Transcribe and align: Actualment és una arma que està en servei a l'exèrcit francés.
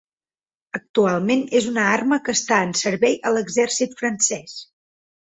Actualment 0.77 1.43
és 1.59 1.67
una 1.71 1.83
arma 1.89 2.19
que 2.29 2.35
està 2.37 2.59
en 2.69 2.71
servei 2.79 3.19
a 3.29 3.33
l'exèrcit 3.37 3.95
francés. 4.01 4.57